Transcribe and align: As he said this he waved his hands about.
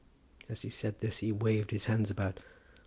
As 0.49 0.63
he 0.63 0.71
said 0.71 0.99
this 0.99 1.19
he 1.19 1.31
waved 1.31 1.69
his 1.69 1.85
hands 1.85 2.09
about. 2.09 2.39